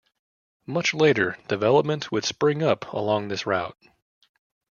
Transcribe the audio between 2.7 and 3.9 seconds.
along this route.